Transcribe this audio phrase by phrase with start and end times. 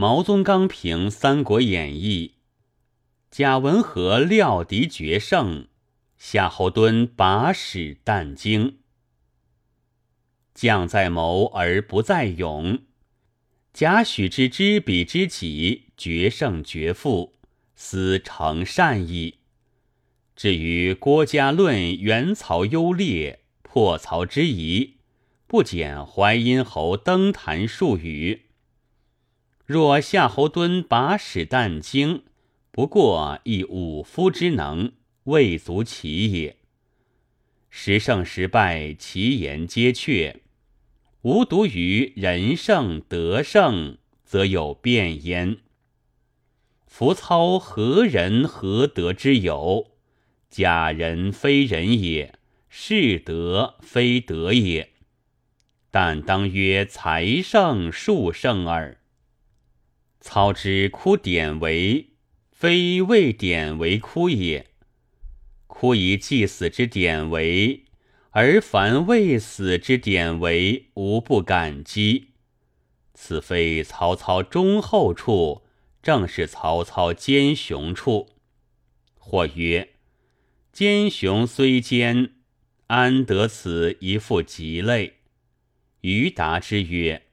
[0.00, 2.34] 毛宗刚评《三国演义》：
[3.32, 5.66] 贾文和料敌决胜，
[6.16, 8.78] 夏侯惇把使但惊。
[10.54, 12.84] 将在谋而不在勇。
[13.72, 17.34] 贾诩之知彼知己，决胜决负，
[17.74, 19.38] 思成善矣。
[20.36, 24.98] 至于郭嘉论袁曹优劣，破曹之疑，
[25.48, 28.44] 不减淮阴侯登坛数语。
[29.68, 32.22] 若夏侯惇把使但惊，
[32.70, 34.92] 不过一武夫之能，
[35.24, 36.56] 未足奇也。
[37.68, 40.40] 时胜时败，其言皆确。
[41.20, 45.58] 无独于人胜德胜，则有变焉。
[46.86, 49.90] 夫操何人何德之有？
[50.48, 52.38] 假人非人也，
[52.70, 54.92] 是德非德也。
[55.90, 58.96] 但当曰才胜术胜耳。
[60.20, 62.10] 操之哭典韦，
[62.50, 64.66] 非为典韦哭也。
[65.66, 67.84] 哭以祭死之典韦，
[68.30, 72.32] 而凡未死之典韦，无不感激。
[73.14, 75.64] 此非曹操忠厚处，
[76.02, 78.30] 正是曹操奸雄处。
[79.14, 79.90] 或曰：
[80.72, 82.32] 奸雄虽奸，
[82.88, 85.18] 安得此一副吉类？
[86.00, 87.27] 余答之曰。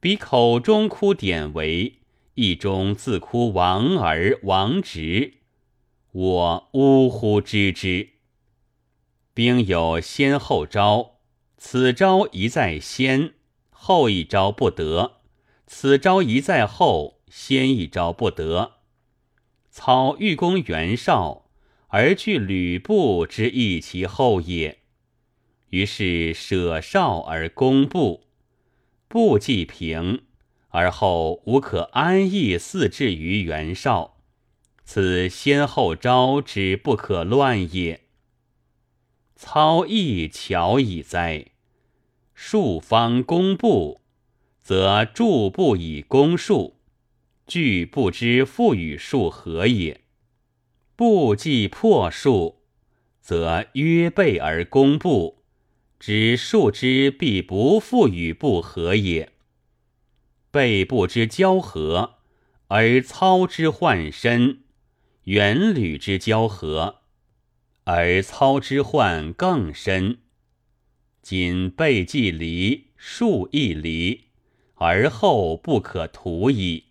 [0.00, 1.94] 彼口中哭典韦，
[2.34, 5.38] 意中自哭王儿王直，
[6.12, 8.10] 我呜呼知之。
[9.34, 11.16] 兵有先后招，
[11.56, 13.34] 此招一在先，
[13.70, 15.14] 后一招不得；
[15.66, 18.74] 此招一在后，先一招不得。
[19.68, 21.50] 操欲攻袁绍，
[21.88, 24.78] 而惧吕布之易其后也，
[25.70, 28.27] 于是舍绍而攻布。
[29.08, 30.22] 不既平，
[30.68, 34.18] 而后无可安逸四至于袁绍，
[34.84, 38.02] 此先后招之不可乱也。
[39.34, 41.46] 操亦巧矣哉！
[42.34, 44.02] 数方攻布，
[44.60, 46.76] 则助不以攻数，
[47.46, 50.00] 惧不知复与数何也；
[50.94, 52.60] 不既破数，
[53.20, 55.37] 则约备而攻布。
[55.98, 59.32] 知数之必不复与不和也。
[60.50, 62.18] 背不知交合，
[62.68, 64.60] 而操之患深；
[65.24, 67.02] 元履之交合，
[67.84, 70.18] 而操之患更深。
[71.20, 74.28] 今备既离，数亦离，
[74.76, 76.84] 而后不可图矣。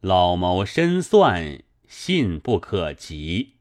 [0.00, 3.56] 老谋深算，信不可及。